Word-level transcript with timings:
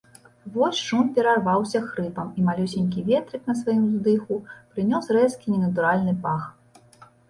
Вось 0.53 0.79
шум 0.85 1.11
перарваўся 1.17 1.81
хрыпам, 1.91 2.33
і 2.39 2.47
малюсенькі 2.49 3.05
ветрык 3.13 3.43
на 3.53 3.59
сваім 3.63 3.87
уздыху 3.91 4.41
прынёс 4.71 5.05
рэзкі 5.21 5.47
ненатуральны 5.57 6.21
пах. 6.27 6.55